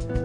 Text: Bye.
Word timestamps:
Bye. 0.00 0.21